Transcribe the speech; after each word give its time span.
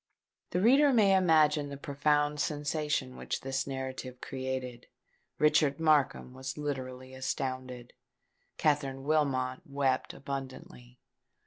The 0.49 0.61
reader 0.61 0.91
may 0.91 1.15
imagine 1.15 1.69
the 1.69 1.77
profound 1.77 2.39
sensation 2.39 3.15
which 3.15 3.41
this 3.41 3.67
narrative 3.67 4.19
created. 4.19 4.87
Richard 5.37 5.79
Markham 5.79 6.33
was 6.33 6.57
literally 6.57 7.13
astounded. 7.13 7.93
Katherine 8.57 9.03
Wilmot 9.03 9.59
wept 9.63 10.15
abundantly. 10.15 10.97